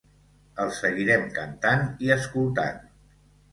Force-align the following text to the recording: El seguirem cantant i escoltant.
El 0.63 0.73
seguirem 0.77 1.27
cantant 1.37 1.85
i 2.07 2.11
escoltant. 2.19 2.83